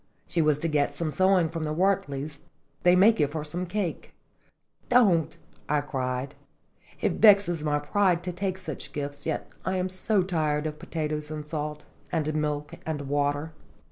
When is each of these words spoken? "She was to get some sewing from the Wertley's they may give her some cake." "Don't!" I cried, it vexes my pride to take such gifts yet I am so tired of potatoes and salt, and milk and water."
"She 0.25 0.41
was 0.41 0.57
to 0.57 0.67
get 0.67 0.95
some 0.95 1.11
sewing 1.11 1.47
from 1.49 1.63
the 1.63 1.75
Wertley's 1.75 2.39
they 2.81 2.95
may 2.95 3.11
give 3.11 3.33
her 3.33 3.43
some 3.43 3.67
cake." 3.67 4.15
"Don't!" 4.89 5.37
I 5.69 5.81
cried, 5.81 6.33
it 7.01 7.21
vexes 7.21 7.63
my 7.63 7.77
pride 7.77 8.23
to 8.23 8.31
take 8.31 8.57
such 8.57 8.93
gifts 8.93 9.27
yet 9.27 9.47
I 9.63 9.75
am 9.77 9.89
so 9.89 10.23
tired 10.23 10.65
of 10.65 10.79
potatoes 10.79 11.29
and 11.29 11.45
salt, 11.45 11.85
and 12.11 12.33
milk 12.33 12.73
and 12.83 13.01
water." 13.03 13.53